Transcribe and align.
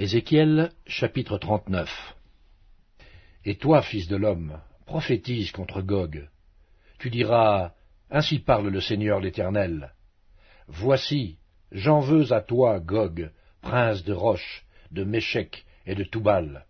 Ézéchiel 0.00 0.70
chapitre 0.86 1.38
39 1.38 1.90
Et 3.44 3.56
toi, 3.56 3.82
fils 3.82 4.06
de 4.06 4.14
l'homme, 4.14 4.60
prophétise 4.86 5.50
contre 5.50 5.82
Gog. 5.82 6.28
Tu 7.00 7.10
diras, 7.10 7.72
Ainsi 8.08 8.38
parle 8.38 8.68
le 8.68 8.80
Seigneur 8.80 9.18
l'Éternel. 9.18 9.92
Voici, 10.68 11.38
j'en 11.72 11.98
veux 11.98 12.32
à 12.32 12.40
toi, 12.42 12.78
Gog, 12.78 13.32
prince 13.60 14.04
de 14.04 14.12
Roche, 14.12 14.64
de 14.92 15.02
Méchec 15.02 15.66
et 15.84 15.96
de 15.96 16.04
Toubal. 16.04 16.64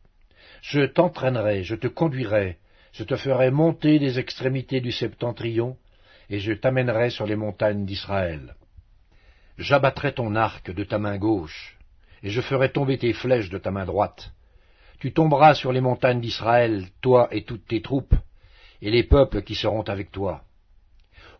Je 0.62 0.86
t'entraînerai, 0.86 1.64
je 1.64 1.74
te 1.74 1.86
conduirai, 1.86 2.56
je 2.92 3.04
te 3.04 3.16
ferai 3.16 3.50
monter 3.50 3.98
des 3.98 4.18
extrémités 4.18 4.80
du 4.80 4.90
septentrion, 4.90 5.76
et 6.30 6.38
je 6.38 6.54
t'amènerai 6.54 7.10
sur 7.10 7.26
les 7.26 7.36
montagnes 7.36 7.84
d'Israël. 7.84 8.56
J'abattrai 9.58 10.14
ton 10.14 10.34
arc 10.34 10.70
de 10.70 10.84
ta 10.84 10.98
main 10.98 11.18
gauche, 11.18 11.77
et 12.22 12.30
je 12.30 12.40
ferai 12.40 12.70
tomber 12.70 12.98
tes 12.98 13.12
flèches 13.12 13.50
de 13.50 13.58
ta 13.58 13.70
main 13.70 13.84
droite. 13.84 14.32
Tu 15.00 15.12
tomberas 15.12 15.54
sur 15.54 15.72
les 15.72 15.80
montagnes 15.80 16.20
d'Israël, 16.20 16.86
toi 17.00 17.28
et 17.30 17.44
toutes 17.44 17.66
tes 17.66 17.82
troupes, 17.82 18.14
et 18.82 18.90
les 18.90 19.04
peuples 19.04 19.42
qui 19.42 19.54
seront 19.54 19.82
avec 19.82 20.10
toi. 20.10 20.42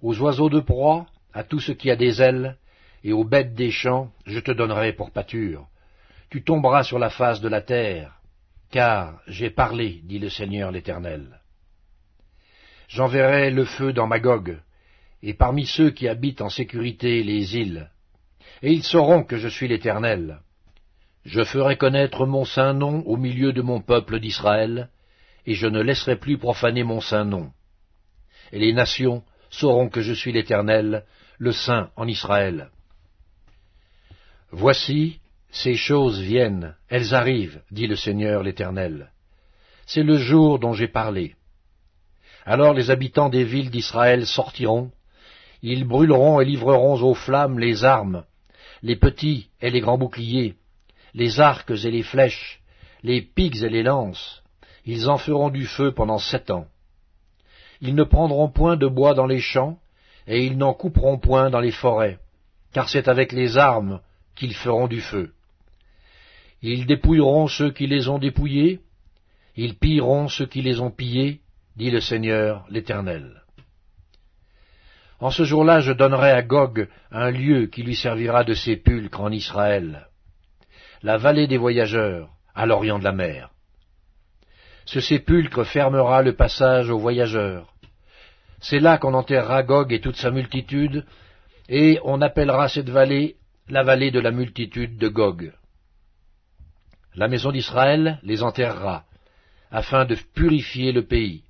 Aux 0.01 0.18
oiseaux 0.20 0.48
de 0.48 0.60
proie, 0.60 1.06
à 1.32 1.42
tout 1.45 1.60
ce 1.60 1.73
qui 1.73 1.91
a 1.91 1.96
des 1.96 2.23
ailes, 2.23 2.56
et 3.02 3.12
aux 3.12 3.24
bêtes 3.24 3.54
des 3.54 3.70
champs, 3.70 4.10
je 4.27 4.38
te 4.41 4.52
donnerai 4.52 4.92
pour 4.92 5.10
pâture. 5.10 5.66
Tu 6.30 6.42
tomberas 6.42 6.84
sur 6.84 6.98
la 6.98 7.10
face 7.10 7.40
de 7.40 7.48
la 7.48 7.60
terre, 7.60 8.20
car 8.70 9.20
j'ai 9.26 9.51
parlé, 9.51 10.01
dit 10.04 10.18
le 10.18 10.29
Seigneur 10.29 10.70
l'Éternel. 10.70 11.40
J'enverrai 12.88 13.51
le 13.51 13.65
feu 13.65 13.92
dans 13.92 14.06
Magog, 14.06 14.59
et 15.23 15.34
parmi 15.34 15.66
ceux 15.66 15.90
qui 15.90 16.09
habitent 16.09 16.42
en 16.42 16.48
sécurité 16.48 17.23
les 17.23 17.57
îles, 17.57 17.90
et 18.63 18.73
ils 18.73 18.85
sauront 18.85 19.24
que 19.24 19.37
je 19.37 19.48
suis 19.48 19.68
l'Éternel. 19.68 20.40
Je 21.24 21.45
ferai 21.45 21.77
connaître 21.77 22.27
mon 22.27 22.45
saint 22.45 22.73
nom 22.73 23.02
au 23.07 23.16
milieu 23.16 23.52
de 23.52 23.63
mon 23.63 23.80
peuple 23.80 24.21
d'Israël, 24.21 24.88
et 25.47 25.55
je 25.55 25.66
ne 25.66 25.80
laisserai 25.80 26.16
plus 26.16 26.38
profaner 26.38 26.85
mon 26.85 27.01
saint 27.01 27.25
nom. 27.25 27.51
Et 28.52 28.59
les 28.59 28.73
nations 28.73 29.23
sauront 29.51 29.88
que 29.88 30.01
je 30.01 30.13
suis 30.13 30.33
l'Éternel, 30.33 31.05
le 31.38 31.52
Saint 31.52 31.91
en 31.97 32.07
Israël. 32.07 32.71
Voici, 34.51 35.21
ces 35.51 35.77
choses 35.77 36.21
viennent, 36.21 36.75
elles 36.88 37.15
arrivent, 37.15 37.63
dit 37.71 37.87
le 37.87 37.97
Seigneur 37.97 38.43
l'Éternel. 38.43 39.10
C'est 39.87 40.03
le 40.03 40.19
jour 40.19 40.59
dont 40.59 40.73
j'ai 40.73 40.88
parlé. 40.88 41.35
Alors 42.45 42.75
les 42.75 42.91
habitants 42.91 43.29
des 43.29 43.45
villes 43.45 43.71
d'Israël 43.71 44.27
sortiront, 44.27 44.91
ils 45.63 45.85
brûleront 45.85 46.41
et 46.41 46.45
livreront 46.45 47.03
aux 47.03 47.15
flammes 47.15 47.59
les 47.59 47.85
armes, 47.85 48.25
les 48.82 48.97
petits 48.97 49.49
et 49.60 49.71
les 49.71 49.80
grands 49.80 49.99
boucliers, 49.99 50.55
les 51.14 51.40
arcs 51.40 51.70
et 51.70 51.90
les 51.90 52.02
flèches, 52.02 52.60
les 53.02 53.23
pics 53.23 53.62
et 53.62 53.68
les 53.68 53.82
lances, 53.82 54.42
ils 54.84 55.09
en 55.09 55.18
feront 55.18 55.51
du 55.51 55.66
feu 55.66 55.92
pendant 55.92 56.18
sept 56.18 56.51
ans. 56.51 56.66
Ils 57.80 57.95
ne 57.95 58.04
prendront 58.04 58.48
point 58.48 58.76
de 58.76 58.87
bois 58.87 59.14
dans 59.14 59.26
les 59.26 59.40
champs, 59.40 59.79
et 60.26 60.45
ils 60.45 60.59
n'en 60.59 60.74
couperont 60.74 61.18
point 61.18 61.51
dans 61.51 61.60
les 61.60 61.73
forêts, 61.73 62.18
car 62.73 62.88
c'est 62.88 63.09
avec 63.09 63.32
les 63.32 63.56
armes 63.56 64.00
qu'ils 64.34 64.54
feront 64.54 64.88
du 64.88 65.00
feu. 65.00 65.32
Ils 66.60 66.86
dépouilleront 66.86 67.47
ceux 67.47 67.70
qui 67.70 67.86
les 67.86 68.09
ont 68.09 68.19
dépouillés, 68.19 68.81
ils 69.56 69.76
pilleront 69.76 70.28
ceux 70.28 70.47
qui 70.47 70.62
les 70.62 70.81
ont 70.81 70.91
pillés, 70.91 71.41
dit 71.76 71.91
le 71.91 72.00
Seigneur 72.00 72.66
l'Éternel. 72.69 73.42
En 75.20 75.31
ce 75.31 75.44
jour-là, 75.44 75.81
je 75.81 75.92
donnerai 75.92 76.31
à 76.31 76.42
Gog 76.42 76.88
un 77.10 77.31
lieu 77.31 77.66
qui 77.66 77.82
lui 77.82 77.97
servira 77.97 78.44
de 78.44 78.54
sépulcre 78.54 79.20
en 79.20 79.31
Israël 79.31 80.07
la 81.03 81.16
vallée 81.16 81.47
des 81.47 81.56
voyageurs, 81.56 82.31
à 82.54 82.66
l'orient 82.66 82.98
de 82.98 83.04
la 83.04 83.12
mer. 83.12 83.50
Ce 84.84 85.00
sépulcre 85.00 85.64
fermera 85.64 86.22
le 86.22 86.34
passage 86.34 86.91
aux 86.91 86.98
voyageurs. 86.98 87.75
C'est 88.60 88.81
là 88.81 88.98
qu'on 88.98 89.14
enterrera 89.14 89.62
Gog 89.62 89.92
et 89.92 90.00
toute 90.00 90.16
sa 90.16 90.31
multitude, 90.31 91.04
et 91.69 92.00
on 92.04 92.20
appellera 92.22 92.69
cette 92.69 92.88
vallée 92.88 93.36
la 93.69 93.82
vallée 93.82 94.10
de 94.10 94.20
la 94.20 94.31
multitude 94.31 94.98
de 94.98 95.09
Gog. 95.09 95.53
La 97.15 97.28
maison 97.28 97.53
d'Israël 97.53 98.19
les 98.22 98.42
enterrera, 98.42 99.04
afin 99.70 100.04
de 100.04 100.16
purifier 100.34 100.92
le 100.92 101.04
pays. 101.06 101.44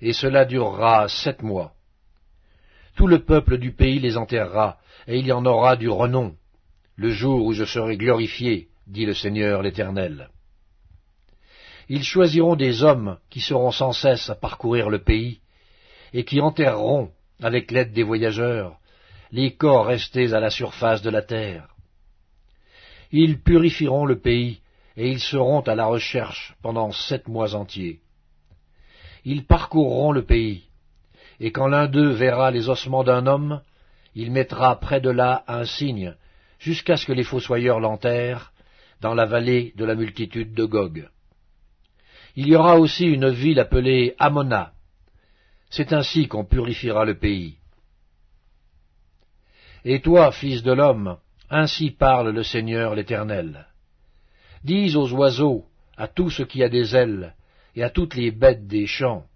Et 0.00 0.12
cela 0.12 0.44
durera 0.44 1.08
sept 1.08 1.42
mois. 1.42 1.72
Tout 2.96 3.06
le 3.06 3.24
peuple 3.24 3.58
du 3.58 3.72
pays 3.72 4.00
les 4.00 4.16
enterrera, 4.16 4.78
et 5.06 5.18
il 5.18 5.26
y 5.26 5.32
en 5.32 5.46
aura 5.46 5.76
du 5.76 5.88
renom, 5.88 6.34
le 6.96 7.10
jour 7.10 7.44
où 7.44 7.52
je 7.52 7.64
serai 7.64 7.96
glorifié, 7.96 8.68
dit 8.86 9.06
le 9.06 9.14
Seigneur 9.14 9.62
l'Éternel. 9.62 10.28
Ils 11.88 12.04
choisiront 12.04 12.56
des 12.56 12.82
hommes 12.82 13.18
qui 13.30 13.40
seront 13.40 13.72
sans 13.72 13.92
cesse 13.92 14.30
à 14.30 14.34
parcourir 14.34 14.88
le 14.88 15.02
pays, 15.02 15.40
et 16.12 16.24
qui 16.24 16.40
enterreront, 16.40 17.10
avec 17.42 17.70
l'aide 17.70 17.92
des 17.92 18.04
voyageurs, 18.04 18.78
les 19.32 19.54
corps 19.54 19.86
restés 19.86 20.32
à 20.32 20.40
la 20.40 20.50
surface 20.50 21.02
de 21.02 21.10
la 21.10 21.22
terre. 21.22 21.68
Ils 23.10 23.40
purifieront 23.40 24.06
le 24.06 24.20
pays, 24.20 24.60
et 24.96 25.10
ils 25.10 25.20
seront 25.20 25.60
à 25.60 25.74
la 25.74 25.86
recherche 25.86 26.54
pendant 26.62 26.92
sept 26.92 27.26
mois 27.26 27.54
entiers. 27.54 28.00
Ils 29.24 29.44
parcourront 29.44 30.12
le 30.12 30.24
pays, 30.24 30.64
et 31.40 31.50
quand 31.50 31.66
l'un 31.66 31.88
d'eux 31.88 32.10
verra 32.10 32.50
les 32.50 32.68
ossements 32.68 33.04
d'un 33.04 33.26
homme, 33.26 33.60
il 34.14 34.30
mettra 34.30 34.78
près 34.78 35.00
de 35.00 35.10
là 35.10 35.42
un 35.48 35.64
signe 35.64 36.14
jusqu'à 36.64 36.96
ce 36.96 37.04
que 37.04 37.12
les 37.12 37.24
fossoyeurs 37.24 37.78
l'enterrent 37.78 38.52
dans 39.02 39.14
la 39.14 39.26
vallée 39.26 39.74
de 39.76 39.84
la 39.84 39.94
multitude 39.94 40.54
de 40.54 40.64
Gog. 40.64 41.08
Il 42.36 42.48
y 42.48 42.56
aura 42.56 42.78
aussi 42.78 43.04
une 43.04 43.28
ville 43.28 43.60
appelée 43.60 44.14
Amona. 44.18 44.72
C'est 45.68 45.92
ainsi 45.92 46.26
qu'on 46.26 46.46
purifiera 46.46 47.04
le 47.04 47.18
pays. 47.18 47.58
Et 49.84 50.00
toi, 50.00 50.32
fils 50.32 50.62
de 50.62 50.72
l'homme, 50.72 51.18
ainsi 51.50 51.90
parle 51.90 52.30
le 52.30 52.42
Seigneur 52.42 52.94
l'Éternel. 52.94 53.66
Dis 54.64 54.96
aux 54.96 55.12
oiseaux, 55.12 55.66
à 55.98 56.08
tout 56.08 56.30
ce 56.30 56.42
qui 56.42 56.62
a 56.62 56.70
des 56.70 56.96
ailes, 56.96 57.34
et 57.76 57.82
à 57.82 57.90
toutes 57.90 58.14
les 58.14 58.30
bêtes 58.30 58.66
des 58.66 58.86
champs, 58.86 59.26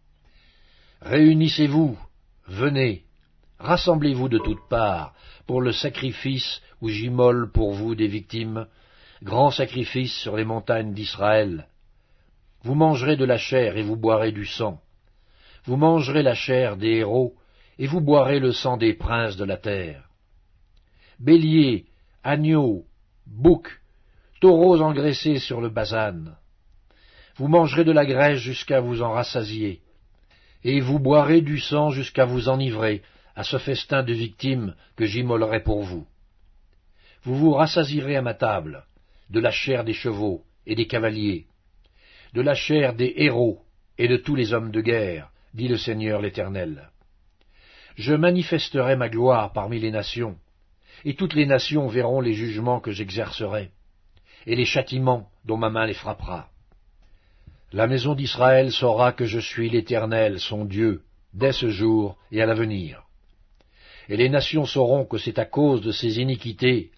Réunissez-vous, 1.02 1.96
venez, 2.48 3.04
rassemblez-vous 3.60 4.28
de 4.28 4.38
toutes 4.38 4.66
parts, 4.68 5.14
pour 5.48 5.62
le 5.62 5.72
sacrifice 5.72 6.60
où 6.82 6.90
j'immole 6.90 7.50
pour 7.50 7.72
vous 7.72 7.94
des 7.94 8.06
victimes, 8.06 8.66
grand 9.22 9.50
sacrifice 9.50 10.12
sur 10.12 10.36
les 10.36 10.44
montagnes 10.44 10.92
d'Israël. 10.92 11.66
Vous 12.62 12.74
mangerez 12.74 13.16
de 13.16 13.24
la 13.24 13.38
chair 13.38 13.78
et 13.78 13.82
vous 13.82 13.96
boirez 13.96 14.30
du 14.30 14.44
sang. 14.44 14.78
Vous 15.64 15.76
mangerez 15.76 16.22
la 16.22 16.34
chair 16.34 16.76
des 16.76 16.98
héros 16.98 17.34
et 17.78 17.86
vous 17.86 18.02
boirez 18.02 18.40
le 18.40 18.52
sang 18.52 18.76
des 18.76 18.92
princes 18.92 19.38
de 19.38 19.46
la 19.46 19.56
terre. 19.56 20.10
Béliers, 21.18 21.86
agneaux, 22.22 22.84
boucs, 23.26 23.80
taureaux 24.42 24.82
engraissés 24.82 25.38
sur 25.38 25.62
le 25.62 25.70
basan. 25.70 26.24
Vous 27.36 27.48
mangerez 27.48 27.84
de 27.84 27.92
la 27.92 28.04
graisse 28.04 28.40
jusqu'à 28.40 28.80
vous 28.80 29.00
en 29.00 29.12
rassasier, 29.12 29.80
et 30.62 30.80
vous 30.80 30.98
boirez 30.98 31.40
du 31.40 31.58
sang 31.58 31.88
jusqu'à 31.88 32.26
vous 32.26 32.50
enivrer 32.50 33.02
à 33.38 33.44
ce 33.44 33.56
festin 33.56 34.02
de 34.02 34.12
victimes 34.12 34.74
que 34.96 35.06
j'immolerai 35.06 35.62
pour 35.62 35.84
vous. 35.84 36.08
Vous 37.22 37.36
vous 37.36 37.52
rassasirez 37.52 38.16
à 38.16 38.20
ma 38.20 38.34
table 38.34 38.84
de 39.30 39.38
la 39.38 39.52
chair 39.52 39.84
des 39.84 39.92
chevaux 39.92 40.42
et 40.66 40.74
des 40.74 40.88
cavaliers, 40.88 41.46
de 42.34 42.40
la 42.40 42.56
chair 42.56 42.96
des 42.96 43.12
héros 43.16 43.60
et 43.96 44.08
de 44.08 44.16
tous 44.16 44.34
les 44.34 44.52
hommes 44.52 44.72
de 44.72 44.80
guerre, 44.80 45.30
dit 45.54 45.68
le 45.68 45.76
Seigneur 45.76 46.20
l'Éternel. 46.20 46.90
Je 47.94 48.12
manifesterai 48.12 48.96
ma 48.96 49.08
gloire 49.08 49.52
parmi 49.52 49.78
les 49.78 49.92
nations, 49.92 50.36
et 51.04 51.14
toutes 51.14 51.34
les 51.34 51.46
nations 51.46 51.86
verront 51.86 52.20
les 52.20 52.34
jugements 52.34 52.80
que 52.80 52.90
j'exercerai, 52.90 53.70
et 54.46 54.56
les 54.56 54.64
châtiments 54.64 55.28
dont 55.44 55.56
ma 55.56 55.70
main 55.70 55.86
les 55.86 55.94
frappera. 55.94 56.48
La 57.72 57.86
maison 57.86 58.16
d'Israël 58.16 58.72
saura 58.72 59.12
que 59.12 59.26
je 59.26 59.38
suis 59.38 59.70
l'Éternel, 59.70 60.40
son 60.40 60.64
Dieu, 60.64 61.02
dès 61.34 61.52
ce 61.52 61.68
jour 61.68 62.18
et 62.32 62.42
à 62.42 62.46
l'avenir 62.46 63.04
et 64.08 64.16
les 64.16 64.28
nations 64.28 64.64
sauront 64.64 65.04
que 65.04 65.18
c'est 65.18 65.38
à 65.38 65.44
cause 65.44 65.82
de 65.82 65.92
ces 65.92 66.18
iniquités 66.20 66.90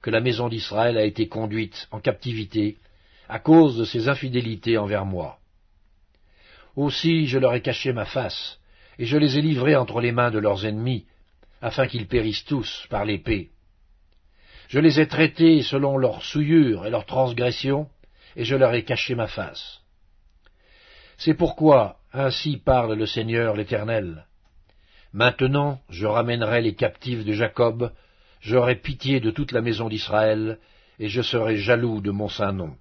que 0.00 0.10
la 0.10 0.20
maison 0.20 0.48
d'Israël 0.48 0.96
a 0.96 1.04
été 1.04 1.28
conduite 1.28 1.88
en 1.90 2.00
captivité, 2.00 2.76
à 3.28 3.38
cause 3.38 3.76
de 3.76 3.84
ses 3.84 4.08
infidélités 4.08 4.76
envers 4.76 5.04
moi. 5.04 5.38
Aussi 6.76 7.26
je 7.26 7.38
leur 7.38 7.54
ai 7.54 7.62
caché 7.62 7.92
ma 7.92 8.04
face, 8.04 8.58
et 8.98 9.06
je 9.06 9.16
les 9.16 9.38
ai 9.38 9.42
livrés 9.42 9.76
entre 9.76 10.00
les 10.00 10.12
mains 10.12 10.30
de 10.30 10.38
leurs 10.38 10.66
ennemis, 10.66 11.06
afin 11.60 11.86
qu'ils 11.86 12.08
périssent 12.08 12.44
tous 12.44 12.86
par 12.90 13.04
l'épée. 13.04 13.50
Je 14.68 14.78
les 14.78 15.00
ai 15.00 15.06
traités 15.06 15.62
selon 15.62 15.96
leurs 15.96 16.22
souillures 16.22 16.86
et 16.86 16.90
leurs 16.90 17.06
transgressions, 17.06 17.88
et 18.36 18.44
je 18.44 18.56
leur 18.56 18.74
ai 18.74 18.84
caché 18.84 19.14
ma 19.14 19.26
face. 19.26 19.80
C'est 21.18 21.34
pourquoi 21.34 21.98
ainsi 22.12 22.56
parle 22.56 22.94
le 22.94 23.06
Seigneur 23.06 23.54
l'Éternel. 23.54 24.26
Maintenant 25.12 25.80
je 25.90 26.06
ramènerai 26.06 26.62
les 26.62 26.74
captifs 26.74 27.24
de 27.24 27.32
Jacob, 27.32 27.92
j'aurai 28.40 28.76
pitié 28.76 29.20
de 29.20 29.30
toute 29.30 29.52
la 29.52 29.60
maison 29.60 29.88
d'Israël, 29.88 30.58
et 30.98 31.08
je 31.08 31.20
serai 31.20 31.56
jaloux 31.56 32.00
de 32.00 32.10
mon 32.10 32.28
saint 32.28 32.52
nom. 32.52 32.74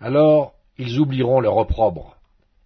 Alors 0.00 0.54
ils 0.76 0.98
oublieront 0.98 1.40
leur 1.40 1.56
opprobre, 1.56 2.16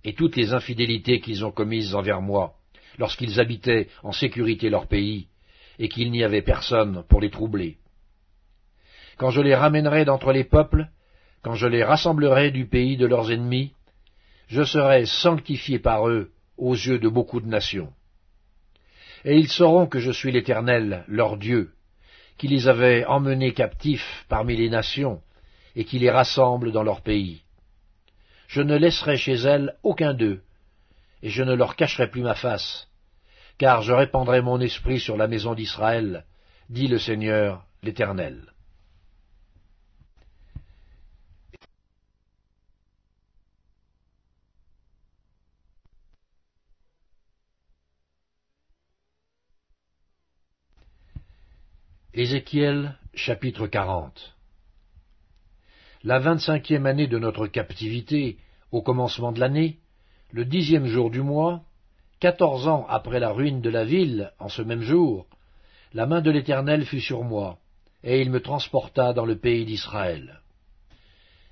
et 0.05 0.15
toutes 0.15 0.37
les 0.37 0.53
infidélités 0.53 1.21
qu'ils 1.21 1.45
ont 1.45 1.53
commises 1.53 1.95
envers 1.95 2.21
moi, 2.21 2.55
lorsqu'ils 2.99 3.41
habitaient 3.41 3.89
en 4.03 4.13
sécurité 4.13 4.71
leur 4.71 4.87
pays, 4.87 5.29
et 5.79 5.89
qu'il 5.89 6.11
n'y 6.11 6.25
avait 6.25 6.43
personne 6.43 7.05
pour 7.09 7.21
les 7.21 7.31
troubler. 7.31 7.79
Quand 9.19 9.31
je 9.31 9.41
les 9.41 9.55
ramènerai 9.55 10.05
d'entre 10.05 10.33
les 10.33 10.45
peuples, 10.45 10.89
quand 11.43 11.55
je 11.55 11.67
les 11.67 11.85
rassemblerai 11.85 12.51
du 12.51 12.67
pays 12.67 12.97
de 12.97 13.07
leurs 13.07 13.31
ennemis, 13.31 13.73
je 14.49 14.63
serai 14.63 15.07
sanctifié 15.07 15.79
par 15.79 16.09
eux 16.09 16.33
aux 16.57 16.75
yeux 16.75 16.99
de 16.99 17.09
beaucoup 17.09 17.41
de 17.41 17.47
nations. 17.49 17.93
Et 19.25 19.37
ils 19.37 19.49
sauront 19.49 19.87
que 19.87 20.01
je 20.01 20.11
suis 20.11 20.33
l'Éternel, 20.33 21.05
leur 21.07 21.37
Dieu, 21.37 21.73
qui 22.39 22.49
les 22.49 22.69
avait 22.69 23.05
emmenés 23.05 23.53
captifs 23.53 24.25
parmi 24.29 24.57
les 24.57 24.69
nations, 24.69 25.21
et 25.77 25.85
qui 25.85 25.99
les 25.99 26.11
rassemble 26.11 26.73
dans 26.73 26.83
leur 26.83 27.03
pays. 27.03 27.43
Je 28.49 28.63
ne 28.63 28.77
laisserai 28.77 29.17
chez 29.17 29.35
elles 29.35 29.75
aucun 29.83 30.13
d'eux, 30.13 30.43
et 31.23 31.31
je 31.31 31.43
ne 31.43 31.55
leur 31.55 31.77
cacherai 31.77 32.11
plus 32.11 32.23
ma 32.23 32.35
face, 32.35 32.89
car 33.59 33.83
je 33.83 33.93
répandrai 33.93 34.43
mon 34.43 34.61
esprit 34.61 35.01
sur 35.01 35.17
la 35.17 35.29
maison 35.29 35.55
d'Israël, 35.55 36.25
dit 36.69 36.89
le 36.89 36.99
Seigneur 36.99 37.65
l'Éternel. 37.83 38.52
Ézéchiel 52.15 52.99
chapitre 53.15 53.67
40 53.67 54.37
La 56.05 56.19
vingt-cinquième 56.19 56.85
année 56.85 57.07
de 57.07 57.19
notre 57.19 57.47
captivité, 57.47 58.37
au 58.71 58.83
commencement 58.83 59.33
de 59.33 59.41
l'année, 59.41 59.79
le 60.31 60.45
dixième 60.45 60.85
jour 60.85 61.11
du 61.11 61.23
mois, 61.23 61.63
quatorze 62.21 62.69
ans 62.69 62.85
après 62.91 63.19
la 63.19 63.31
ruine 63.31 63.63
de 63.63 63.71
la 63.71 63.87
ville, 63.87 64.31
en 64.39 64.51
ce 64.51 64.61
même 64.61 64.83
jour, 64.83 65.27
la 65.95 66.05
main 66.05 66.21
de 66.21 66.31
l'Éternel 66.31 66.85
fut 66.85 67.01
sur 67.01 67.25
moi, 67.25 67.57
et 68.05 68.21
il 68.21 68.31
me 68.31 68.43
transporta 68.43 69.15
dans 69.15 69.25
le 69.25 69.39
pays 69.39 69.65
d'Israël. 69.65 70.43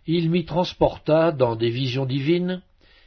Il 0.06 0.28
m'y 0.28 0.44
transporta 0.44 1.32
dans 1.32 1.56
des 1.56 1.70
visions 1.70 2.04
divines, 2.04 2.60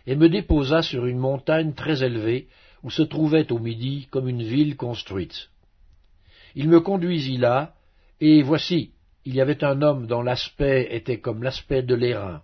et 0.07 0.15
me 0.15 0.27
déposa 0.27 0.81
sur 0.81 1.05
une 1.05 1.19
montagne 1.19 1.73
très 1.73 2.01
élevée, 2.01 2.47
où 2.81 2.89
se 2.89 3.03
trouvait 3.03 3.51
au 3.51 3.59
midi 3.59 4.07
comme 4.09 4.27
une 4.27 4.41
ville 4.41 4.75
construite. 4.75 5.51
Il 6.55 6.69
me 6.69 6.79
conduisit 6.79 7.37
là, 7.37 7.73
et 8.19 8.41
voici, 8.41 8.91
il 9.25 9.35
y 9.35 9.41
avait 9.41 9.63
un 9.63 9.81
homme 9.81 10.07
dont 10.07 10.21
l'aspect 10.21 10.87
était 10.91 11.19
comme 11.19 11.43
l'aspect 11.43 11.83
de 11.83 11.95
l'airain. 11.95 12.41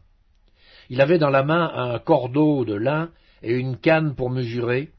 Il 0.90 1.02
avait 1.02 1.20
dans 1.20 1.30
la 1.30 1.44
main 1.44 1.72
un 1.74 2.00
cordeau 2.00 2.66
de 2.66 2.74
lin 2.74 3.12
et 3.44 3.54
une 3.54 3.78
canne 3.78 4.16
pour 4.16 4.30
mesurer, 4.30 4.90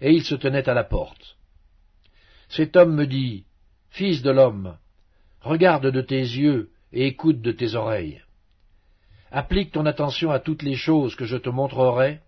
et 0.00 0.12
il 0.12 0.24
se 0.24 0.34
tenait 0.34 0.68
à 0.68 0.74
la 0.74 0.84
porte. 0.84 1.36
Cet 2.48 2.76
homme 2.76 2.94
me 2.94 3.06
dit, 3.06 3.44
Fils 3.90 4.22
de 4.22 4.30
l'homme, 4.30 4.76
regarde 5.40 5.86
de 5.86 6.00
tes 6.00 6.18
yeux 6.20 6.70
et 6.92 7.06
écoute 7.06 7.40
de 7.40 7.52
tes 7.52 7.74
oreilles. 7.74 8.22
Applique 9.30 9.72
ton 9.72 9.86
attention 9.86 10.30
à 10.30 10.40
toutes 10.40 10.62
les 10.62 10.76
choses 10.76 11.14
que 11.16 11.26
je 11.26 11.36
te 11.36 11.48
montrerai, 11.48 12.20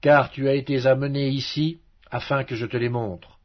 car 0.00 0.30
tu 0.30 0.48
as 0.48 0.54
été 0.54 0.86
amené 0.86 1.28
ici 1.28 1.80
afin 2.10 2.44
que 2.44 2.54
je 2.54 2.66
te 2.66 2.76
les 2.76 2.88
montre. 2.88 3.37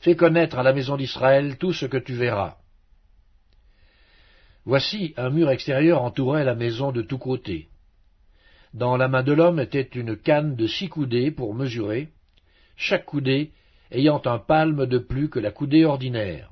Fais 0.00 0.16
connaître 0.16 0.58
à 0.58 0.62
la 0.62 0.72
maison 0.72 0.96
d'Israël 0.96 1.58
tout 1.58 1.72
ce 1.72 1.86
que 1.86 1.96
tu 1.96 2.14
verras. 2.14 2.56
Voici 4.64 5.14
un 5.16 5.30
mur 5.30 5.50
extérieur 5.50 6.02
entourait 6.02 6.44
la 6.44 6.54
maison 6.54 6.92
de 6.92 7.02
tous 7.02 7.18
côtés. 7.18 7.68
Dans 8.74 8.96
la 8.96 9.08
main 9.08 9.22
de 9.22 9.32
l'homme 9.32 9.60
était 9.60 9.80
une 9.80 10.16
canne 10.16 10.54
de 10.56 10.66
six 10.66 10.88
coudées 10.88 11.30
pour 11.30 11.54
mesurer, 11.54 12.08
chaque 12.76 13.06
coudée 13.06 13.52
ayant 13.90 14.20
un 14.26 14.38
palme 14.38 14.86
de 14.86 14.98
plus 14.98 15.30
que 15.30 15.38
la 15.38 15.50
coudée 15.50 15.84
ordinaire. 15.84 16.50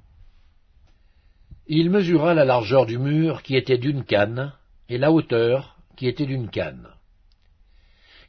Il 1.66 1.90
mesura 1.90 2.32
la 2.32 2.44
largeur 2.44 2.87
du 2.87 2.99
mur 2.99 3.42
qui 3.42 3.56
était 3.56 3.78
d'une 3.78 4.04
canne, 4.04 4.52
et 4.88 4.99
la 4.99 5.10
hauteur 5.12 5.76
qui 5.96 6.06
était 6.08 6.26
d'une 6.26 6.49
canne. 6.49 6.88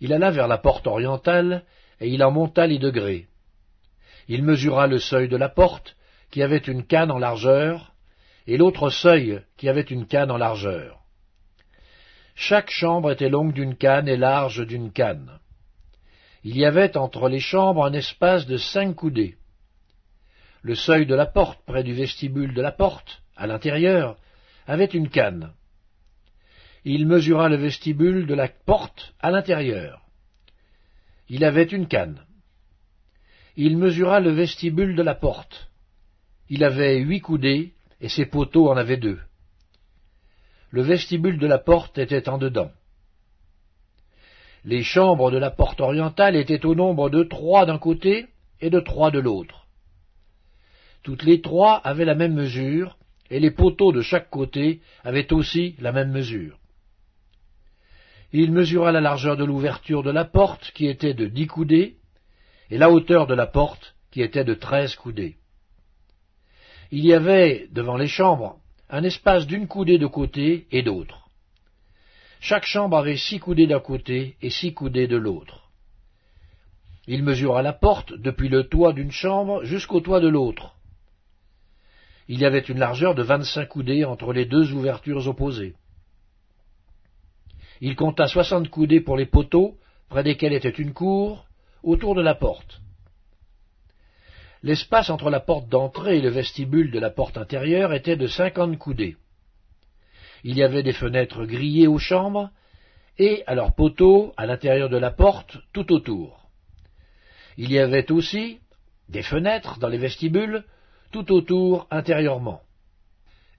Il 0.02 0.12
alla 0.12 0.31
vers 0.31 0.48
la 0.48 0.58
porte 0.58 0.88
orientale, 0.88 1.63
et 2.00 2.10
il 2.10 2.24
en 2.24 2.31
monta 2.31 2.68
les 2.68 2.80
degrés. 2.80 3.28
Il 4.27 4.44
mesura 4.44 4.88
le 4.88 5.00
seuil 5.00 5.29
de 5.29 5.38
la 5.38 5.50
porte, 5.50 5.95
qui 6.31 6.44
avait 6.44 6.57
une 6.57 6.85
canne 6.85 7.12
en 7.12 7.18
largeur, 7.18 7.94
et 8.45 8.57
l'autre 8.57 8.89
seuil, 8.89 9.41
qui 9.57 9.69
avait 9.69 9.81
une 9.81 10.06
canne 10.06 10.31
en 10.31 10.38
largeur. 10.38 11.00
Chaque 12.35 12.69
chambre 12.69 13.12
était 13.12 13.29
longue 13.29 13.53
d'une 13.53 13.75
canne 13.75 14.07
et 14.07 14.18
large 14.18 14.65
d'une 14.65 14.91
canne. 14.91 15.39
Il 16.44 16.57
y 16.57 16.65
avait 16.65 16.97
entre 16.97 17.29
les 17.29 17.39
chambres 17.39 17.85
un 17.85 17.94
espace 17.94 18.45
de 18.45 18.57
cinq 18.57 18.95
coudées. 18.95 19.38
Le 20.62 20.75
seuil 20.75 21.06
de 21.06 21.15
la 21.15 21.25
porte, 21.25 21.59
près 21.65 21.83
du 21.83 21.94
vestibule 21.94 22.53
de 22.53 22.62
la 22.62 22.71
porte, 22.71 23.21
à 23.35 23.47
l'intérieur, 23.47 24.18
avait 24.68 24.85
une 24.85 25.09
canne. 25.09 25.53
Il 26.83 27.07
mesura 27.07 27.50
le 27.50 27.56
vestibule 27.56 28.27
de 28.27 28.33
la 28.33 28.50
porte 28.50 29.13
à 29.19 29.31
l'intérieur. 29.31 30.01
Il 31.29 31.44
avait 31.44 31.63
une 31.63 31.88
canne 31.88 32.26
il 33.57 33.75
mesura 33.75 34.19
le 34.19 34.30
vestibule 34.30 34.95
de 34.95 35.01
la 35.01 35.15
porte. 35.15 35.71
Il 36.48 36.63
avait 36.63 37.00
huit 37.00 37.21
coudées, 37.21 37.74
et 38.00 38.07
ses 38.07 38.27
poteaux 38.27 38.69
en 38.69 38.77
avaient 38.77 38.98
deux. 38.98 39.19
Le 40.69 40.83
vestibule 40.83 41.39
de 41.39 41.48
la 41.48 41.57
porte 41.57 41.98
était 41.98 42.30
en 42.30 42.38
dedans. 42.38 42.69
Les 44.63 44.83
chambres 44.83 45.31
de 45.31 45.39
la 45.39 45.50
porte 45.50 45.81
orientale 45.81 46.36
étaient 46.36 46.65
au 46.68 46.75
nombre 46.75 47.09
de 47.09 47.24
trois 47.24 47.65
d'un 47.65 47.80
côté 47.80 48.27
et 48.62 48.69
de 48.69 48.80
trois 48.80 49.09
de 49.09 49.19
l'autre. 49.19 49.65
Toutes 51.01 51.24
les 51.24 51.42
trois 51.42 51.77
avaient 51.77 52.06
la 52.06 52.15
même 52.15 52.36
mesure, 52.36 52.98
et 53.31 53.39
les 53.39 53.51
poteaux 53.51 53.92
de 53.92 54.01
chaque 54.01 54.30
côté 54.30 54.81
avaient 55.03 55.33
aussi 55.33 55.75
la 55.80 55.92
même 55.92 56.12
mesure. 56.12 56.60
Il 58.31 58.51
mesura 58.51 58.92
la 58.92 59.01
largeur 59.01 59.36
de 59.36 59.45
l'ouverture 59.45 60.03
de 60.03 60.12
la 60.12 60.25
porte, 60.25 60.71
qui 60.75 60.86
était 60.86 61.15
de 61.15 61.25
dix 61.25 61.48
coudées, 61.48 61.98
et 62.69 62.78
la 62.78 62.90
hauteur 62.90 63.28
de 63.28 63.34
la 63.34 63.48
porte, 63.48 63.96
qui 64.12 64.22
était 64.22 64.44
de 64.44 64.53
treize 64.53 64.96
coudées. 64.96 65.38
Il 66.91 67.06
y 67.06 67.13
avait, 67.13 67.68
devant 67.72 67.98
les 67.98 68.08
chambres, 68.08 68.60
un 68.89 69.03
espace 69.03 69.46
d'une 69.46 69.68
coudée 69.68 69.98
de 69.98 70.08
côté 70.08 70.68
et 70.72 70.82
d'autre. 70.82 71.30
Chaque 72.39 72.65
chambre 72.65 72.98
avait 72.98 73.18
six 73.18 73.39
coudées 73.39 73.68
d'un 73.68 73.80
côté 73.80 74.38
et 74.41 74.50
six 74.50 74.74
coudées 74.74 75.08
de 75.08 75.18
l'autre. 75.18 75.70
Il 77.08 77.24
mesura 77.24 77.62
la 77.62 77.74
porte 77.74 78.13
depuis 78.13 78.50
le 78.50 78.68
toit 78.68 78.94
d'une 78.94 79.12
chambre 79.12 79.63
jusqu'au 79.63 80.01
toit 80.01 80.20
de 80.20 80.27
l'autre. 80.27 80.75
Il 82.27 82.39
y 82.39 82.46
avait 82.46 82.60
une 82.60 82.80
largeur 82.80 83.15
de 83.15 83.24
vingt-cinq 83.24 83.70
coudées 83.70 84.03
entre 84.03 84.34
les 84.34 84.46
deux 84.46 84.74
ouvertures 84.74 85.27
opposées. 85.27 85.75
Il 87.80 87.96
compta 87.96 88.27
soixante 88.27 88.70
coudées 88.70 89.01
pour 89.01 89.18
les 89.18 89.25
poteaux, 89.25 89.77
près 90.10 90.24
desquels 90.24 90.53
était 90.53 90.70
une 90.70 90.94
cour, 90.94 91.47
autour 91.88 92.15
de 92.15 92.22
la 92.22 92.36
porte. 92.36 92.82
L'espace 94.62 95.10
entre 95.10 95.29
la 95.29 95.39
porte 95.39 95.70
d'entrée 95.70 96.17
et 96.17 96.22
le 96.22 96.29
vestibule 96.29 96.91
de 96.91 97.00
la 97.00 97.10
porte 97.10 97.38
intérieure 97.38 97.94
était 97.94 98.17
de 98.17 98.27
cinquante 98.27 98.77
coudées. 98.77 99.15
Il 100.44 100.58
y 100.58 100.63
avait 100.63 100.84
des 100.84 100.94
fenêtres 100.94 101.46
grillées 101.46 101.88
aux 101.88 101.98
chambres, 101.98 102.50
et 103.17 103.44
à 103.48 103.56
leurs 103.56 103.74
poteaux, 103.74 104.34
à 104.36 104.46
l'intérieur 104.46 104.89
de 104.89 104.98
la 104.98 105.12
porte, 105.12 105.58
tout 105.74 105.91
autour. 105.94 106.50
Il 107.58 107.72
y 107.72 107.79
avait 107.79 108.12
aussi 108.12 108.60
des 109.08 109.24
fenêtres 109.24 109.79
dans 109.79 109.88
les 109.88 109.98
vestibules, 109.98 110.65
tout 111.12 111.32
autour 111.32 111.88
intérieurement. 111.89 112.62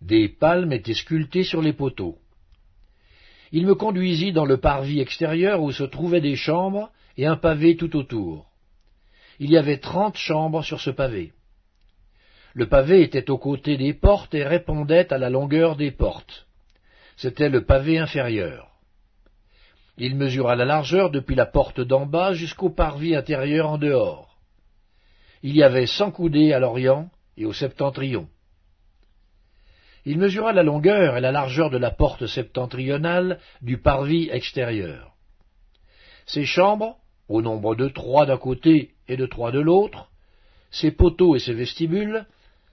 Des 0.03 0.29
palmes 0.29 0.73
étaient 0.73 0.95
sculptées 0.95 1.45
sur 1.45 1.63
les 1.63 1.73
poteaux. 1.73 2.19
Il 3.51 3.67
me 3.67 3.75
conduisit 3.75 4.33
dans 4.33 4.45
le 4.45 4.59
parvis 4.59 5.01
extérieur 5.01 5.63
où 5.63 5.73
se 5.73 5.83
trouvaient 5.83 6.21
des 6.21 6.37
chambres 6.37 6.93
et 7.19 7.27
un 7.27 7.37
pavé 7.37 7.77
tout 7.77 7.97
autour. 7.97 8.47
Il 9.41 9.51
y 9.51 9.59
avait 9.59 9.79
trente 9.79 10.17
chambres 10.17 10.63
sur 10.63 10.81
ce 10.81 10.91
pavé. 10.91 11.33
Le 12.55 12.69
pavé 12.69 13.03
était 13.03 13.29
aux 13.29 13.39
côtés 13.39 13.77
des 13.77 13.93
portes 13.93 14.35
et 14.35 14.45
répondait 14.45 15.13
à 15.13 15.19
la 15.19 15.29
longueur 15.29 15.77
des 15.77 15.91
portes. 15.91 16.47
C'était 17.17 17.49
le 17.49 17.65
pavé 17.65 17.99
inférieur. 17.99 18.71
Il 19.99 20.15
mesura 20.15 20.55
la 20.55 20.65
largeur 20.65 21.11
depuis 21.11 21.35
la 21.35 21.47
porte 21.47 21.81
d'en 21.81 22.07
bas 22.07 22.33
jusqu'au 22.33 22.71
parvis 22.71 23.17
intérieur 23.17 23.69
en 23.69 23.79
dehors. 23.79 24.39
Il 25.43 25.57
y 25.57 25.65
avait 25.65 25.87
cent 25.87 26.13
coudées 26.13 26.53
à 26.53 26.61
l'orient 26.61 27.11
et 27.37 27.45
au 27.47 27.53
septentrion. 27.53 28.29
Il 30.05 30.19
mesura 30.19 30.53
la 30.53 30.63
longueur 30.63 31.17
et 31.17 31.21
la 31.21 31.33
largeur 31.33 31.69
de 31.71 31.79
la 31.79 31.91
porte 31.91 32.27
septentrionale 32.27 33.41
du 33.61 33.79
parvis 33.79 34.29
extérieur. 34.31 35.15
Ces 36.27 36.45
chambres 36.45 36.99
au 37.29 37.43
nombre 37.43 37.75
de 37.75 37.89
trois 37.89 38.27
d'un 38.27 38.39
côté 38.39 38.93
et 39.07 39.17
de 39.17 39.27
trois 39.27 39.53
de 39.53 39.61
l'autre, 39.61 40.09
ses 40.71 40.91
poteaux 40.91 41.37
et 41.37 41.39
ses 41.39 41.55
vestibules 41.55 42.27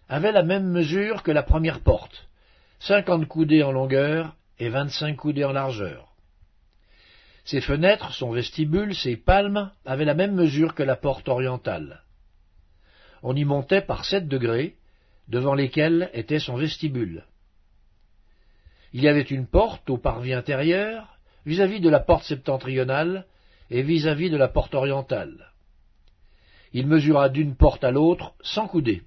avaient 0.09 0.31
la 0.31 0.43
même 0.43 0.69
mesure 0.69 1.23
que 1.23 1.31
la 1.31 1.43
première 1.43 1.81
porte, 1.81 2.27
cinquante 2.79 3.27
coudées 3.27 3.63
en 3.63 3.71
longueur 3.71 4.35
et 4.59 4.69
vingt-cinq 4.69 5.17
coudées 5.17 5.45
en 5.45 5.51
largeur. 5.51 6.13
Ses 7.43 7.61
fenêtres, 7.61 8.13
son 8.13 8.31
vestibule, 8.31 8.95
ses 8.95 9.17
palmes 9.17 9.71
avaient 9.85 10.05
la 10.05 10.15
même 10.15 10.33
mesure 10.33 10.73
que 10.73 10.83
la 10.83 10.95
porte 10.95 11.29
orientale. 11.29 12.01
On 13.21 13.35
y 13.35 13.45
montait 13.45 13.81
par 13.81 14.05
sept 14.05 14.27
degrés, 14.27 14.75
devant 15.27 15.53
lesquels 15.53 16.09
était 16.13 16.39
son 16.39 16.55
vestibule. 16.55 17.25
Il 18.93 19.03
y 19.03 19.07
avait 19.07 19.21
une 19.21 19.47
porte 19.47 19.89
au 19.89 19.97
parvis 19.97 20.33
intérieur, 20.33 21.17
vis-à-vis 21.45 21.81
de 21.81 21.89
la 21.89 21.99
porte 21.99 22.23
septentrionale 22.23 23.25
et 23.69 23.81
vis-à-vis 23.81 24.29
de 24.29 24.37
la 24.37 24.47
porte 24.47 24.75
orientale. 24.75 25.51
Il 26.73 26.87
mesura 26.87 27.29
d'une 27.29 27.55
porte 27.55 27.83
à 27.83 27.91
l'autre 27.91 28.33
cent 28.41 28.67
coudées. 28.67 29.03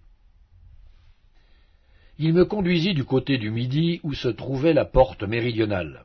Il 2.19 2.35
me 2.35 2.45
conduisit 2.45 2.95
du 2.95 3.05
côté 3.05 3.39
du 3.39 3.51
midi 3.51 4.01
où 4.03 4.15
se 4.15 4.29
trouvait 4.29 4.73
la 4.73 4.85
porte 4.85 5.23
méridionale. 5.23 6.05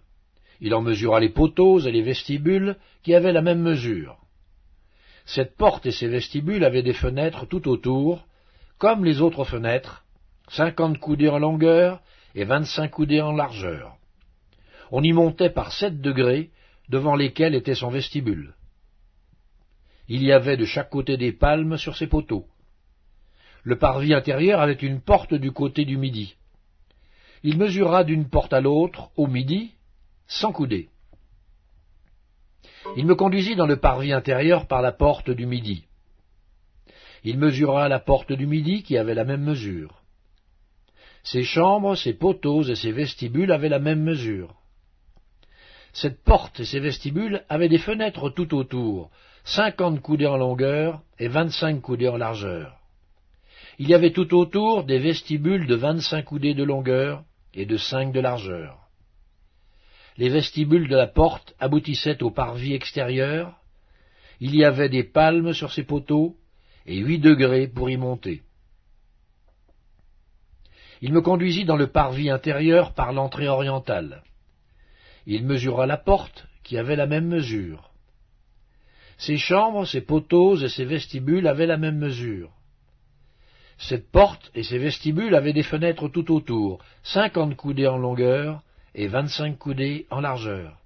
Il 0.62 0.76
en 0.76 0.82
mesura 0.82 1.20
les 1.20 1.30
poteaux 1.30 1.80
et 1.80 1.92
les 1.92 2.02
vestibules 2.02 2.78
qui 3.02 3.16
avaient 3.16 3.34
la 3.34 3.42
même 3.42 3.62
mesure. 3.62 4.18
Cette 5.26 5.56
porte 5.56 5.86
et 5.86 5.92
ses 5.92 6.08
vestibules 6.08 6.64
avaient 6.64 6.84
des 6.84 6.94
fenêtres 6.94 7.46
tout 7.48 7.68
autour, 7.68 8.28
comme 8.78 9.06
les 9.06 9.22
autres 9.22 9.46
fenêtres, 9.46 10.04
cinquante 10.50 11.00
coudées 11.00 11.30
en 11.30 11.40
longueur 11.40 12.02
et 12.36 12.44
vingt-cinq 12.44 12.92
coudées 12.92 13.22
en 13.22 13.32
largeur. 13.32 13.96
On 14.92 15.02
y 15.02 15.14
montait 15.14 15.50
par 15.50 15.72
sept 15.72 16.02
degrés, 16.02 16.52
devant 16.90 17.16
lesquels 17.16 17.56
était 17.56 17.76
son 17.76 17.90
vestibule. 17.90 18.54
Il 20.08 20.24
y 20.24 20.32
avait 20.32 20.58
de 20.58 20.66
chaque 20.66 20.90
côté 20.90 21.18
des 21.18 21.32
palmes 21.32 21.78
sur 21.78 21.96
ses 21.96 22.08
poteaux. 22.08 22.46
Le 23.64 23.78
parvis 23.78 24.14
intérieur 24.14 24.60
avait 24.60 24.74
une 24.74 25.00
porte 25.00 25.34
du 25.34 25.52
côté 25.52 25.86
du 25.86 25.98
midi. 25.98 26.36
Il 27.44 27.58
mesura 27.58 28.04
d'une 28.04 28.30
porte 28.30 28.54
à 28.54 28.62
l'autre, 28.62 29.10
au 29.16 29.28
midi, 29.28 29.72
sans 30.28 30.52
coudées. 30.52 30.90
Il 32.98 33.06
me 33.06 33.16
conduisit 33.16 33.56
dans 33.56 33.66
le 33.66 33.78
parvis 33.78 34.12
intérieur 34.12 34.68
par 34.68 34.82
la 34.82 34.92
porte 34.92 35.30
du 35.30 35.46
midi. 35.46 35.86
Il 37.24 37.38
mesura 37.38 37.88
la 37.88 38.00
porte 38.00 38.34
du 38.34 38.46
midi 38.46 38.84
qui 38.84 38.98
avait 38.98 39.14
la 39.14 39.24
même 39.24 39.44
mesure. 39.44 40.02
Ses 41.24 41.44
chambres, 41.44 41.96
ses 41.96 42.14
poteaux 42.14 42.64
et 42.64 42.76
ses 42.76 42.92
vestibules 42.92 43.52
avaient 43.52 43.70
la 43.70 43.80
même 43.80 44.04
mesure. 44.04 44.56
Cette 45.94 46.24
porte 46.24 46.60
et 46.60 46.66
ses 46.66 46.80
vestibules 46.80 47.44
avaient 47.50 47.70
des 47.70 47.78
fenêtres 47.78 48.30
tout 48.30 48.54
autour, 48.56 49.10
cinquante 49.46 50.02
coudées 50.02 50.28
en 50.28 50.38
longueur 50.38 51.02
et 51.20 51.28
vingt-cinq 51.28 51.82
coudées 51.82 52.10
en 52.10 52.18
largeur. 52.18 52.78
Il 53.80 53.88
y 53.88 53.94
avait 53.94 54.12
tout 54.12 54.36
autour 54.36 54.84
des 54.84 55.00
vestibules 55.00 55.68
de 55.68 55.76
vingt-cinq 55.76 56.26
coudées 56.26 56.54
de 56.54 56.64
longueur 56.64 57.24
et 57.54 57.66
de 57.66 57.78
cinq 57.78 58.12
de 58.12 58.20
largeur 58.20 58.84
les 60.18 60.30
vestibules 60.30 60.88
de 60.88 60.96
la 60.96 61.08
porte 61.08 61.56
aboutissaient 61.60 62.22
au 62.24 62.32
parvis 62.32 62.74
extérieur, 62.74 63.58
il 64.40 64.56
y 64.56 64.64
avait 64.64 64.90
des 64.90 65.04
palmes 65.04 65.54
sur 65.54 65.72
ces 65.72 65.84
poteaux, 65.84 66.36
et 66.86 66.98
huit 66.98 67.20
degrés 67.20 67.68
pour 67.68 67.90
y 67.90 67.98
monter. 67.98 68.42
Il 71.02 71.14
me 71.14 71.22
conduisit 71.22 71.66
dans 71.66 71.78
le 71.78 71.88
parvis 71.88 72.30
intérieur 72.30 72.94
par 72.94 73.14
l'entrée 73.14 73.48
orientale. 73.48 74.24
Il 75.26 75.46
mesura 75.46 75.86
la 75.86 75.98
porte, 75.98 76.48
qui 76.64 76.78
avait 76.78 76.96
la 76.96 77.08
même 77.08 77.28
mesure. 77.28 77.92
Ses 79.18 79.38
chambres, 79.38 79.86
ses 79.86 80.02
poteaux 80.02 80.58
et 80.58 80.70
ses 80.70 80.86
vestibules 80.86 81.48
avaient 81.48 81.66
la 81.68 81.78
même 81.78 81.98
mesure. 81.98 82.52
Cette 83.78 84.12
porte 84.12 84.52
et 84.54 84.64
ses 84.64 84.78
vestibules 84.78 85.36
avaient 85.36 85.54
des 85.54 85.64
fenêtres 85.64 86.10
tout 86.10 86.32
autour, 86.32 86.84
cinquante 87.04 87.56
coudées 87.56 87.88
en 87.88 87.98
longueur 87.98 88.62
et 88.96 89.08
vingt-cinq 89.08 89.58
coudées 89.58 90.08
en 90.10 90.20
largeur. 90.20 90.78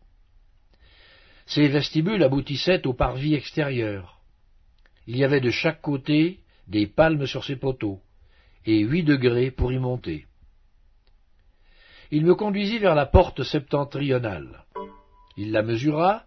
Ces 1.45 1.67
vestibules 1.67 2.23
aboutissaient 2.23 2.85
au 2.85 2.93
parvis 2.93 3.33
extérieur. 3.33 4.19
Il 5.07 5.17
y 5.17 5.23
avait 5.23 5.41
de 5.41 5.51
chaque 5.51 5.81
côté 5.81 6.41
des 6.67 6.85
palmes 6.85 7.25
sur 7.25 7.43
ces 7.43 7.55
poteaux, 7.55 8.01
et 8.65 8.79
huit 8.79 9.03
degrés 9.03 9.51
pour 9.51 9.71
y 9.71 9.79
monter. 9.79 10.26
Il 12.11 12.25
me 12.25 12.35
conduisit 12.35 12.79
vers 12.79 12.95
la 12.95 13.05
porte 13.05 13.43
septentrionale. 13.43 14.63
Il 15.35 15.51
la 15.51 15.61
mesura, 15.61 16.23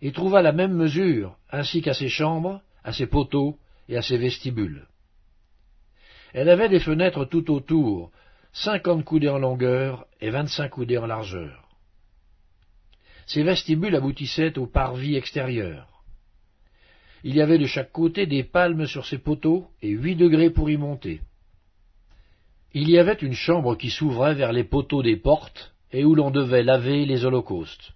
et 0.00 0.12
trouva 0.12 0.42
la 0.42 0.52
même 0.52 0.74
mesure, 0.74 1.36
ainsi 1.50 1.80
qu'à 1.80 1.94
ses 1.94 2.08
chambres, 2.08 2.60
à 2.82 2.92
ses 2.92 3.06
poteaux 3.06 3.56
et 3.88 3.96
à 3.96 4.02
ses 4.02 4.18
vestibules. 4.18 4.86
Elle 6.32 6.48
avait 6.48 6.68
des 6.68 6.80
fenêtres 6.80 7.24
tout 7.24 7.50
autour, 7.52 8.10
cinquante 8.52 9.04
coudées 9.04 9.28
en 9.28 9.38
longueur 9.38 10.06
et 10.20 10.30
vingt-cinq 10.30 10.70
coudées 10.70 10.98
en 10.98 11.06
largeur. 11.06 11.68
Ces 13.26 13.44
vestibules 13.44 13.94
aboutissaient 13.94 14.58
au 14.58 14.66
parvis 14.66 15.16
extérieur. 15.16 16.02
Il 17.22 17.36
y 17.36 17.40
avait 17.40 17.58
de 17.58 17.66
chaque 17.66 17.92
côté 17.92 18.26
des 18.26 18.42
palmes 18.42 18.86
sur 18.86 19.06
ces 19.06 19.18
poteaux 19.18 19.68
et 19.80 19.90
huit 19.90 20.16
degrés 20.16 20.50
pour 20.50 20.68
y 20.68 20.76
monter. 20.76 21.20
Il 22.74 22.88
y 22.88 22.98
avait 22.98 23.18
une 23.20 23.34
chambre 23.34 23.76
qui 23.76 23.90
s'ouvrait 23.90 24.34
vers 24.34 24.52
les 24.52 24.64
poteaux 24.64 25.02
des 25.02 25.16
portes 25.16 25.74
et 25.92 26.04
où 26.04 26.14
l'on 26.14 26.30
devait 26.30 26.62
laver 26.62 27.04
les 27.04 27.26
holocaustes. 27.26 27.92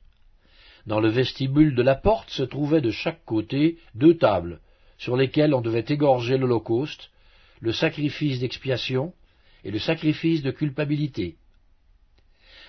Dans 0.87 1.01
le 1.01 1.09
vestibule 1.09 1.75
de 1.75 1.83
la 1.83 1.95
porte 1.95 2.29
se 2.29 2.43
trouvaient 2.43 2.83
de 2.83 2.91
chaque 2.91 3.25
côté 3.25 3.79
deux 3.95 4.19
tables 4.19 4.61
sur 4.99 5.17
lesquelles 5.17 5.55
on 5.55 5.63
devait 5.63 5.85
égorger 5.89 6.37
l'holocauste, 6.37 7.11
le 7.61 7.73
sacrifice 7.73 8.41
d'expiation 8.41 9.15
et 9.65 9.71
le 9.71 9.79
sacrifice 9.79 10.43
de 10.43 10.51
culpabilité. 10.51 11.37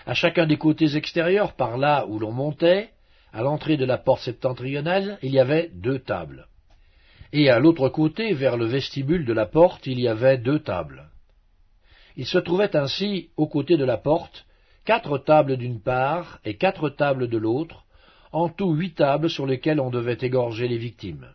À 0.06 0.14
chacun 0.14 0.46
des 0.46 0.56
côtés 0.56 0.96
extérieurs, 0.96 1.52
par 1.52 1.76
là 1.76 2.06
où 2.06 2.18
l'on 2.18 2.32
montait, 2.32 2.88
à 3.34 3.42
l'entrée 3.42 3.76
de 3.76 3.84
la 3.84 3.98
porte 3.98 4.22
septentrionale, 4.22 5.18
il 5.22 5.32
y 5.32 5.38
avait 5.38 5.70
deux 5.74 5.98
tables. 5.98 6.48
Et 7.34 7.50
à 7.50 7.58
l'autre 7.58 7.90
côté, 7.90 8.32
vers 8.32 8.56
le 8.56 8.64
vestibule 8.64 9.26
de 9.26 9.34
la 9.34 9.44
porte, 9.44 9.86
il 9.86 10.00
y 10.00 10.08
avait 10.08 10.38
deux 10.38 10.60
tables. 10.60 11.10
Il 12.18 12.26
se 12.26 12.38
trouvait 12.38 12.74
ainsi, 12.74 13.28
aux 13.36 13.46
côtés 13.46 13.76
de 13.76 13.84
la 13.84 13.96
porte, 13.96 14.44
quatre 14.84 15.18
tables 15.18 15.56
d'une 15.56 15.80
part 15.80 16.40
et 16.44 16.56
quatre 16.56 16.90
tables 16.90 17.28
de 17.28 17.38
l'autre, 17.38 17.84
en 18.32 18.48
tout 18.48 18.72
huit 18.72 18.96
tables 18.96 19.30
sur 19.30 19.46
lesquelles 19.46 19.78
on 19.78 19.90
devait 19.90 20.18
égorger 20.20 20.66
les 20.66 20.78
victimes. 20.78 21.28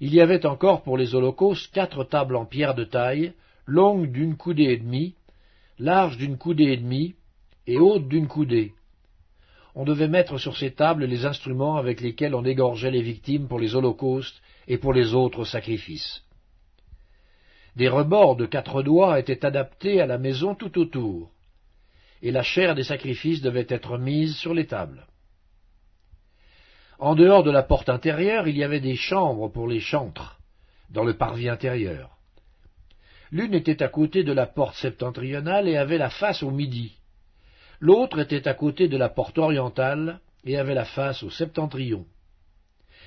Il 0.00 0.14
y 0.14 0.22
avait 0.22 0.46
encore 0.46 0.82
pour 0.82 0.96
les 0.96 1.14
holocaustes 1.14 1.70
quatre 1.74 2.04
tables 2.04 2.36
en 2.36 2.46
pierre 2.46 2.74
de 2.74 2.84
taille, 2.84 3.34
longue 3.66 4.10
d'une 4.10 4.38
coudée 4.38 4.70
et 4.72 4.78
demie, 4.78 5.14
large 5.78 6.16
d'une 6.16 6.38
coudée 6.38 6.72
et 6.72 6.78
demie, 6.78 7.14
et 7.66 7.78
haute 7.78 8.08
d'une 8.08 8.28
coudée. 8.28 8.72
On 9.74 9.84
devait 9.84 10.08
mettre 10.08 10.38
sur 10.38 10.56
ces 10.56 10.72
tables 10.72 11.04
les 11.04 11.26
instruments 11.26 11.76
avec 11.76 12.00
lesquels 12.00 12.34
on 12.34 12.46
égorgeait 12.46 12.90
les 12.90 13.02
victimes 13.02 13.46
pour 13.46 13.58
les 13.58 13.74
holocaustes 13.74 14.40
et 14.68 14.78
pour 14.78 14.94
les 14.94 15.14
autres 15.14 15.44
sacrifices. 15.44 16.22
Des 17.76 17.88
rebords 17.88 18.36
de 18.36 18.46
quatre 18.46 18.82
doigts 18.82 19.18
étaient 19.18 19.44
adaptés 19.44 20.00
à 20.00 20.06
la 20.06 20.18
maison 20.18 20.54
tout 20.54 20.78
autour, 20.78 21.30
et 22.22 22.30
la 22.30 22.42
chair 22.42 22.74
des 22.74 22.84
sacrifices 22.84 23.42
devait 23.42 23.66
être 23.68 23.98
mise 23.98 24.36
sur 24.36 24.54
les 24.54 24.66
tables. 24.66 25.06
En 26.98 27.14
dehors 27.14 27.42
de 27.42 27.50
la 27.50 27.62
porte 27.62 27.88
intérieure, 27.88 28.46
il 28.46 28.56
y 28.56 28.64
avait 28.64 28.80
des 28.80 28.94
chambres 28.94 29.48
pour 29.48 29.66
les 29.66 29.80
chantres, 29.80 30.38
dans 30.90 31.04
le 31.04 31.16
parvis 31.16 31.48
intérieur. 31.48 32.16
L'une 33.32 33.54
était 33.54 33.82
à 33.82 33.88
côté 33.88 34.22
de 34.22 34.32
la 34.32 34.46
porte 34.46 34.76
septentrionale 34.76 35.68
et 35.68 35.76
avait 35.76 35.98
la 35.98 36.10
face 36.10 36.44
au 36.44 36.52
midi. 36.52 36.96
L'autre 37.80 38.20
était 38.20 38.46
à 38.46 38.54
côté 38.54 38.86
de 38.86 38.96
la 38.96 39.08
porte 39.08 39.38
orientale 39.38 40.20
et 40.44 40.56
avait 40.56 40.74
la 40.74 40.84
face 40.84 41.24
au 41.24 41.30
septentrion. 41.30 42.06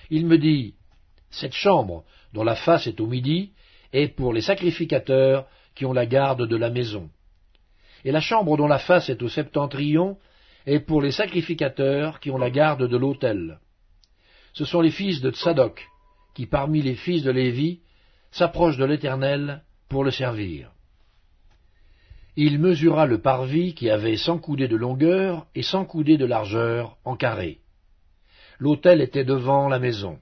Il 0.09 0.25
me 0.25 0.37
dit 0.37 0.75
Cette 1.29 1.53
chambre, 1.53 2.03
dont 2.33 2.43
la 2.43 2.55
face 2.55 2.87
est 2.87 2.99
au 2.99 3.07
midi, 3.07 3.53
est 3.93 4.09
pour 4.09 4.33
les 4.33 4.41
sacrificateurs 4.41 5.47
qui 5.75 5.85
ont 5.85 5.93
la 5.93 6.05
garde 6.05 6.47
de 6.47 6.55
la 6.55 6.69
maison. 6.69 7.09
Et 8.03 8.11
la 8.11 8.21
chambre 8.21 8.57
dont 8.57 8.67
la 8.67 8.79
face 8.79 9.09
est 9.09 9.21
au 9.21 9.29
septentrion 9.29 10.17
est 10.65 10.79
pour 10.79 11.01
les 11.01 11.11
sacrificateurs 11.11 12.19
qui 12.19 12.29
ont 12.31 12.37
la 12.37 12.49
garde 12.49 12.87
de 12.87 12.97
l'autel. 12.97 13.59
Ce 14.53 14.65
sont 14.65 14.81
les 14.81 14.91
fils 14.91 15.21
de 15.21 15.31
Tsadok, 15.31 15.87
qui 16.33 16.45
parmi 16.45 16.81
les 16.81 16.95
fils 16.95 17.23
de 17.23 17.31
Lévi 17.31 17.81
s'approchent 18.31 18.77
de 18.77 18.85
l'Éternel 18.85 19.63
pour 19.89 20.03
le 20.03 20.11
servir. 20.11 20.71
Il 22.35 22.59
mesura 22.59 23.07
le 23.07 23.19
parvis 23.19 23.73
qui 23.73 23.89
avait 23.89 24.17
cent 24.17 24.37
coudées 24.37 24.67
de 24.67 24.75
longueur 24.75 25.47
et 25.55 25.63
cent 25.63 25.85
coudées 25.85 26.17
de 26.17 26.25
largeur 26.25 26.97
en 27.03 27.15
carré. 27.15 27.61
L'autel 28.59 29.01
était 29.01 29.23
devant 29.23 29.67
la 29.67 29.79
maison. 29.79 30.19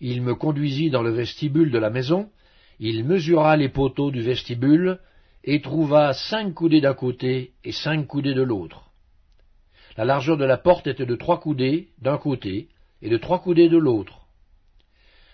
Il 0.00 0.22
me 0.22 0.34
conduisit 0.34 0.90
dans 0.90 1.02
le 1.02 1.10
vestibule 1.10 1.70
de 1.70 1.78
la 1.78 1.90
maison, 1.90 2.30
il 2.84 3.04
mesura 3.04 3.56
les 3.56 3.68
poteaux 3.68 4.10
du 4.10 4.22
vestibule, 4.22 4.98
et 5.44 5.60
trouva 5.60 6.12
cinq 6.14 6.52
coudées 6.52 6.80
d'un 6.80 6.94
côté 6.94 7.52
et 7.62 7.70
cinq 7.70 8.08
coudées 8.08 8.34
de 8.34 8.42
l'autre. 8.42 8.90
La 9.96 10.04
largeur 10.04 10.36
de 10.36 10.44
la 10.44 10.56
porte 10.56 10.88
était 10.88 11.06
de 11.06 11.14
trois 11.14 11.38
coudées 11.38 11.90
d'un 12.00 12.18
côté 12.18 12.68
et 13.00 13.08
de 13.08 13.16
trois 13.18 13.40
coudées 13.40 13.68
de 13.68 13.78
l'autre. 13.78 14.26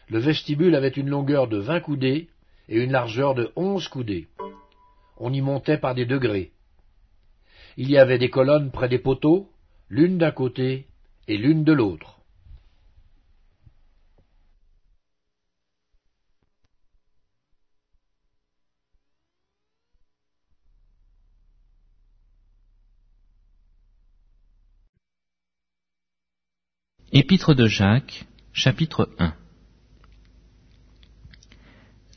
Le 0.08 0.18
vestibule 0.18 0.74
avait 0.74 0.88
une 0.88 1.08
longueur 1.08 1.48
de 1.48 1.56
vingt 1.56 1.80
coudées 1.80 2.28
et 2.68 2.82
une 2.82 2.92
largeur 2.92 3.34
de 3.34 3.50
onze 3.56 3.88
coudées. 3.88 4.28
On 5.16 5.32
y 5.32 5.40
montait 5.40 5.78
par 5.78 5.94
des 5.94 6.04
degrés. 6.04 6.52
Il 7.78 7.90
y 7.90 7.96
avait 7.96 8.18
des 8.18 8.30
colonnes 8.30 8.70
près 8.70 8.90
des 8.90 8.98
poteaux, 8.98 9.48
l'une 9.88 10.18
d'un 10.18 10.32
côté 10.32 10.86
et 11.28 11.38
l'une 11.38 11.64
de 11.64 11.72
l'autre. 11.72 12.17
Épître 27.10 27.54
de 27.54 27.66
Jacques, 27.66 28.26
chapitre 28.52 29.08
1 29.18 29.32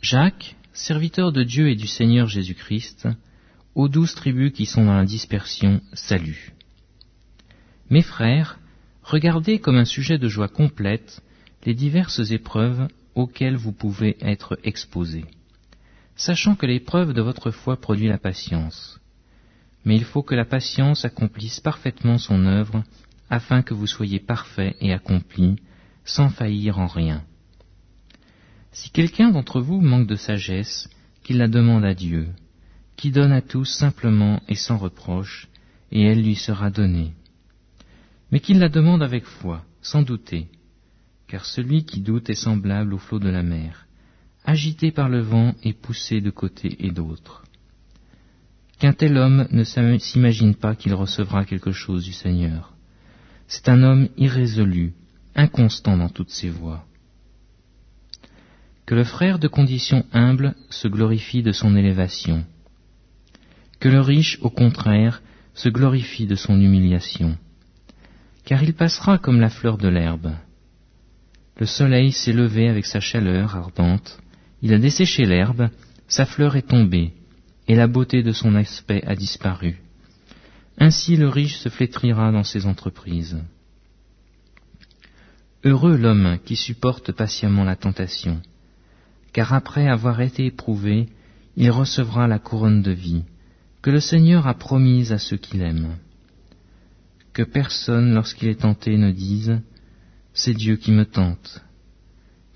Jacques, 0.02 0.58
serviteur 0.74 1.32
de 1.32 1.44
Dieu 1.44 1.70
et 1.70 1.78
du 1.78 1.88
Seigneur 1.88 2.28
Jésus-Christ, 2.28 3.08
aux 3.74 3.88
douze 3.88 4.14
tribus 4.16 4.52
qui 4.52 4.66
sont 4.66 4.84
dans 4.84 4.98
la 4.98 5.06
dispersion, 5.06 5.80
salut. 5.94 6.52
Mes 7.90 8.02
frères, 8.02 8.60
regardez 9.02 9.60
comme 9.60 9.78
un 9.78 9.86
sujet 9.86 10.18
de 10.18 10.28
joie 10.28 10.50
complète 10.50 11.22
les 11.64 11.74
diverses 11.74 12.30
épreuves 12.32 12.90
auxquelles 13.16 13.56
vous 13.56 13.72
pouvez 13.72 14.18
être 14.20 14.60
exposés, 14.66 15.24
sachant 16.18 16.56
que 16.56 16.66
l'épreuve 16.66 17.14
de 17.14 17.22
votre 17.22 17.52
foi 17.52 17.80
produit 17.80 18.10
la 18.10 18.18
patience. 18.18 19.00
Mais 19.86 19.96
il 19.96 20.04
faut 20.04 20.22
que 20.22 20.36
la 20.36 20.44
patience 20.44 21.06
accomplisse 21.06 21.62
parfaitement 21.62 22.18
son 22.18 22.46
œuvre 22.46 22.84
afin 23.32 23.64
que 23.64 23.74
vous 23.74 23.88
soyez 23.88 24.20
parfaits 24.20 24.76
et 24.82 24.92
accomplis, 24.92 25.56
sans 26.04 26.30
faillir 26.30 26.80
en 26.80 26.88
rien. 26.88 27.24
Si 28.74 28.92
quelqu'un 28.92 29.32
d'entre 29.32 29.62
vous 29.62 29.80
manque 29.80 30.06
de 30.06 30.18
sagesse, 30.18 30.90
qu'il 31.24 31.38
la 31.38 31.48
demande 31.48 31.86
à 31.86 31.94
Dieu, 31.94 32.28
qui 32.98 33.10
donne 33.10 33.32
à 33.32 33.42
tous 33.42 33.66
simplement 33.66 34.42
et 34.50 34.56
sans 34.56 34.78
reproche, 34.78 35.48
et 35.94 36.04
elle 36.04 36.24
lui 36.24 36.36
sera 36.36 36.70
donnée. 36.70 37.14
Mais 38.32 38.42
qu'il 38.42 38.60
la 38.60 38.70
demande 38.70 39.02
avec 39.02 39.24
foi, 39.24 39.64
sans 39.82 40.02
douter, 40.02 40.50
car 41.28 41.46
celui 41.46 41.86
qui 41.86 42.02
doute 42.02 42.30
est 42.30 42.36
semblable 42.36 42.94
au 42.94 42.98
flot 42.98 43.20
de 43.20 43.30
la 43.30 43.44
mer, 43.44 43.88
agité 44.44 44.92
par 44.92 45.08
le 45.08 45.22
vent 45.22 45.54
et 45.64 45.72
poussé 45.72 46.20
de 46.20 46.32
côté 46.32 46.76
et 46.86 46.92
d'autre. 46.92 47.46
Qu'un 48.80 48.94
tel 48.94 49.18
homme 49.18 49.48
ne 49.52 49.64
s'imagine 49.64 50.56
pas 50.56 50.76
qu'il 50.76 50.94
recevra 50.94 51.46
quelque 51.46 51.72
chose 51.72 52.04
du 52.04 52.14
Seigneur. 52.14 52.71
C'est 53.54 53.68
un 53.68 53.84
homme 53.84 54.08
irrésolu, 54.16 54.94
inconstant 55.36 55.98
dans 55.98 56.08
toutes 56.08 56.30
ses 56.30 56.48
voies. 56.48 56.86
Que 58.86 58.96
le 58.96 59.04
frère 59.04 59.40
de 59.40 59.50
condition 59.50 60.06
humble 60.14 60.56
se 60.70 60.88
glorifie 60.88 61.44
de 61.44 61.52
son 61.52 61.76
élévation. 61.76 62.46
Que 63.82 63.90
le 63.90 64.00
riche, 64.00 64.40
au 64.42 64.50
contraire, 64.50 65.22
se 65.54 65.68
glorifie 65.68 66.28
de 66.28 66.36
son 66.36 66.62
humiliation. 66.62 67.38
Car 68.46 68.64
il 68.64 68.74
passera 68.74 69.18
comme 69.18 69.42
la 69.42 69.50
fleur 69.50 69.78
de 69.78 69.90
l'herbe. 69.90 70.32
Le 71.58 71.66
soleil 71.66 72.14
s'est 72.14 72.32
levé 72.32 72.70
avec 72.70 72.86
sa 72.86 73.02
chaleur 73.02 73.58
ardente, 73.58 74.18
il 74.62 74.74
a 74.74 74.78
desséché 74.78 75.26
l'herbe, 75.26 75.70
sa 76.08 76.26
fleur 76.26 76.56
est 76.56 76.70
tombée, 76.70 77.12
et 77.68 77.76
la 77.76 77.88
beauté 77.88 78.24
de 78.24 78.32
son 78.32 78.56
aspect 78.56 79.04
a 79.06 79.14
disparu. 79.14 79.82
Ainsi 80.78 81.16
le 81.16 81.28
riche 81.28 81.58
se 81.58 81.70
flétrira 81.70 82.32
dans 82.32 82.44
ses 82.44 82.66
entreprises. 82.66 83.38
Heureux 85.64 85.96
l'homme 85.96 86.40
qui 86.44 86.56
supporte 86.56 87.12
patiemment 87.12 87.64
la 87.64 87.76
tentation, 87.76 88.42
car 89.32 89.54
après 89.54 89.88
avoir 89.88 90.22
été 90.22 90.46
éprouvé, 90.46 91.10
il 91.56 91.70
recevra 91.70 92.28
la 92.28 92.40
couronne 92.40 92.82
de 92.82 92.92
vie, 92.92 93.24
que 93.82 93.92
le 93.92 94.00
Seigneur 94.00 94.48
a 94.48 94.54
promise 94.54 95.12
à 95.12 95.20
ceux 95.20 95.38
qu'il 95.38 95.62
aime. 95.62 95.98
Que 97.34 97.44
personne, 97.44 98.14
lorsqu'il 98.14 98.50
est 98.50 98.62
tenté, 98.62 98.98
ne 98.98 99.12
dise 99.12 99.62
C'est 100.34 100.54
Dieu 100.54 100.78
qui 100.78 100.92
me 100.92 101.06
tente, 101.06 101.64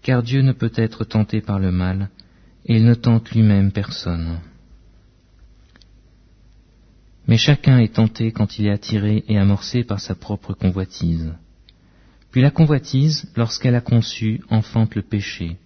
car 0.01 0.23
Dieu 0.23 0.41
ne 0.41 0.51
peut 0.51 0.73
être 0.75 1.05
tenté 1.05 1.41
par 1.41 1.59
le 1.59 1.71
mal, 1.71 2.09
et 2.65 2.77
il 2.77 2.85
ne 2.85 2.95
tente 2.95 3.31
lui-même 3.31 3.71
personne. 3.71 4.39
Mais 7.27 7.37
chacun 7.37 7.79
est 7.79 7.95
tenté 7.95 8.31
quand 8.31 8.59
il 8.59 8.67
est 8.67 8.71
attiré 8.71 9.23
et 9.27 9.37
amorcé 9.37 9.83
par 9.83 9.99
sa 9.99 10.15
propre 10.15 10.53
convoitise. 10.53 11.33
Puis 12.31 12.41
la 12.41 12.51
convoitise, 12.51 13.31
lorsqu'elle 13.35 13.75
a 13.75 13.81
conçu, 13.81 14.41
enfante 14.49 14.95
le 14.95 15.01
péché, 15.01 15.57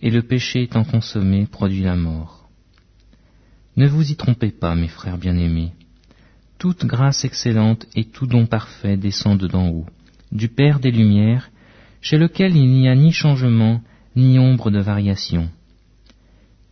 et 0.00 0.10
le 0.10 0.22
péché 0.22 0.62
étant 0.62 0.84
consommé 0.84 1.46
produit 1.46 1.82
la 1.82 1.96
mort. 1.96 2.48
Ne 3.76 3.86
vous 3.86 4.10
y 4.10 4.16
trompez 4.16 4.50
pas, 4.50 4.74
mes 4.74 4.88
frères 4.88 5.18
bien-aimés. 5.18 5.72
Toute 6.58 6.84
grâce 6.84 7.24
excellente 7.24 7.86
et 7.94 8.04
tout 8.04 8.26
don 8.26 8.46
parfait 8.46 8.96
descendent 8.96 9.46
d'en 9.46 9.68
haut, 9.68 9.86
du 10.32 10.48
Père 10.48 10.80
des 10.80 10.90
Lumières, 10.90 11.50
chez 12.00 12.18
lequel 12.18 12.56
il 12.56 12.68
n'y 12.68 12.88
a 12.88 12.94
ni 12.94 13.12
changement, 13.12 13.80
ni 14.16 14.38
ombre 14.38 14.70
de 14.70 14.80
variation. 14.80 15.48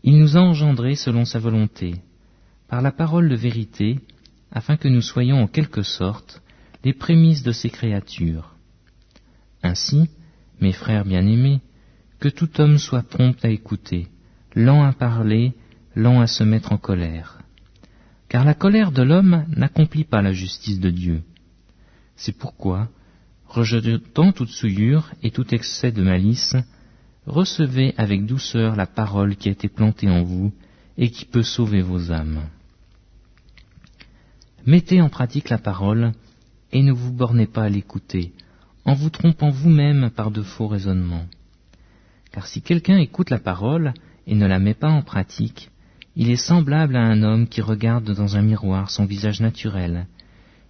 Il 0.02 0.18
nous 0.18 0.36
a 0.36 0.40
engendrés 0.40 0.96
selon 0.96 1.24
sa 1.24 1.38
volonté, 1.38 1.96
par 2.70 2.82
la 2.82 2.92
parole 2.92 3.28
de 3.28 3.34
vérité, 3.34 3.98
afin 4.52 4.76
que 4.76 4.86
nous 4.86 5.02
soyons 5.02 5.42
en 5.42 5.48
quelque 5.48 5.82
sorte 5.82 6.40
les 6.84 6.92
prémices 6.92 7.42
de 7.42 7.50
ces 7.50 7.68
créatures. 7.68 8.54
Ainsi, 9.64 10.08
mes 10.60 10.72
frères 10.72 11.04
bien-aimés, 11.04 11.60
que 12.20 12.28
tout 12.28 12.60
homme 12.60 12.78
soit 12.78 13.02
prompt 13.02 13.44
à 13.44 13.48
écouter, 13.48 14.06
lent 14.54 14.84
à 14.84 14.92
parler, 14.92 15.52
lent 15.96 16.20
à 16.20 16.28
se 16.28 16.44
mettre 16.44 16.72
en 16.72 16.78
colère. 16.78 17.40
Car 18.28 18.44
la 18.44 18.54
colère 18.54 18.92
de 18.92 19.02
l'homme 19.02 19.44
n'accomplit 19.48 20.04
pas 20.04 20.22
la 20.22 20.32
justice 20.32 20.78
de 20.78 20.90
Dieu. 20.90 21.22
C'est 22.14 22.38
pourquoi, 22.38 22.88
rejetant 23.48 24.30
toute 24.30 24.50
souillure 24.50 25.10
et 25.24 25.32
tout 25.32 25.52
excès 25.52 25.90
de 25.90 26.04
malice, 26.04 26.54
recevez 27.26 27.94
avec 27.96 28.26
douceur 28.26 28.76
la 28.76 28.86
parole 28.86 29.34
qui 29.34 29.48
a 29.48 29.52
été 29.52 29.68
plantée 29.68 30.08
en 30.08 30.22
vous 30.22 30.52
et 30.96 31.10
qui 31.10 31.24
peut 31.24 31.42
sauver 31.42 31.82
vos 31.82 32.12
âmes. 32.12 32.42
Mettez 34.66 35.00
en 35.00 35.08
pratique 35.08 35.48
la 35.48 35.58
parole 35.58 36.12
et 36.72 36.82
ne 36.82 36.92
vous 36.92 37.12
bornez 37.12 37.46
pas 37.46 37.64
à 37.64 37.68
l'écouter, 37.68 38.32
en 38.84 38.94
vous 38.94 39.10
trompant 39.10 39.50
vous-même 39.50 40.10
par 40.10 40.30
de 40.30 40.42
faux 40.42 40.68
raisonnements. 40.68 41.26
Car 42.32 42.46
si 42.46 42.60
quelqu'un 42.60 42.98
écoute 42.98 43.30
la 43.30 43.38
parole 43.38 43.94
et 44.26 44.34
ne 44.34 44.46
la 44.46 44.58
met 44.58 44.74
pas 44.74 44.90
en 44.90 45.02
pratique, 45.02 45.70
il 46.14 46.30
est 46.30 46.36
semblable 46.36 46.96
à 46.96 47.02
un 47.02 47.22
homme 47.22 47.48
qui 47.48 47.62
regarde 47.62 48.12
dans 48.12 48.36
un 48.36 48.42
miroir 48.42 48.90
son 48.90 49.06
visage 49.06 49.40
naturel, 49.40 50.06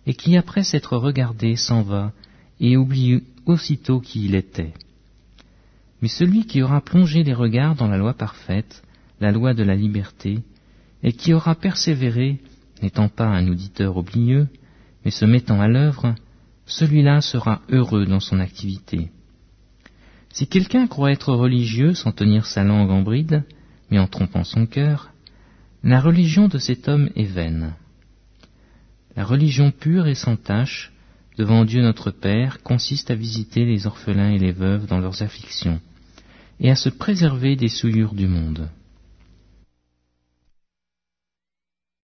et 0.06 0.14
qui 0.14 0.36
après 0.36 0.64
s'être 0.64 0.96
regardé 0.96 1.56
s'en 1.56 1.82
va 1.82 2.12
et 2.60 2.76
oublie 2.76 3.24
aussitôt 3.46 4.00
qui 4.00 4.24
il 4.24 4.34
était. 4.34 4.72
Mais 6.00 6.08
celui 6.08 6.46
qui 6.46 6.62
aura 6.62 6.80
plongé 6.80 7.24
les 7.24 7.34
regards 7.34 7.74
dans 7.74 7.88
la 7.88 7.98
loi 7.98 8.14
parfaite, 8.14 8.82
la 9.20 9.32
loi 9.32 9.52
de 9.52 9.64
la 9.64 9.74
liberté, 9.74 10.38
et 11.02 11.12
qui 11.12 11.34
aura 11.34 11.54
persévéré 11.54 12.38
n'étant 12.82 13.08
pas 13.08 13.26
un 13.26 13.48
auditeur 13.48 13.96
oublieux, 13.96 14.48
mais 15.04 15.10
se 15.10 15.24
mettant 15.24 15.60
à 15.60 15.68
l'œuvre, 15.68 16.14
celui-là 16.66 17.20
sera 17.20 17.62
heureux 17.70 18.06
dans 18.06 18.20
son 18.20 18.40
activité. 18.40 19.10
Si 20.32 20.46
quelqu'un 20.46 20.86
croit 20.86 21.10
être 21.10 21.32
religieux 21.32 21.94
sans 21.94 22.12
tenir 22.12 22.46
sa 22.46 22.62
langue 22.62 22.90
en 22.90 23.02
bride, 23.02 23.44
mais 23.90 23.98
en 23.98 24.06
trompant 24.06 24.44
son 24.44 24.66
cœur, 24.66 25.10
la 25.82 26.00
religion 26.00 26.46
de 26.46 26.58
cet 26.58 26.88
homme 26.88 27.10
est 27.16 27.24
vaine. 27.24 27.74
La 29.16 29.24
religion 29.24 29.72
pure 29.72 30.06
et 30.06 30.14
sans 30.14 30.36
tache, 30.36 30.92
devant 31.36 31.64
Dieu 31.64 31.82
notre 31.82 32.10
Père, 32.10 32.62
consiste 32.62 33.10
à 33.10 33.14
visiter 33.14 33.64
les 33.64 33.86
orphelins 33.86 34.30
et 34.30 34.38
les 34.38 34.52
veuves 34.52 34.86
dans 34.86 34.98
leurs 34.98 35.22
afflictions, 35.22 35.80
et 36.60 36.70
à 36.70 36.76
se 36.76 36.90
préserver 36.90 37.56
des 37.56 37.68
souillures 37.68 38.14
du 38.14 38.28
monde. 38.28 38.68